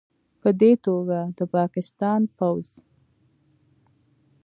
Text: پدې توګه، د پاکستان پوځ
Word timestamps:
پدې 0.41 0.71
توګه، 0.85 1.19
د 1.37 1.39
پاکستان 1.55 2.21
پوځ 2.37 2.67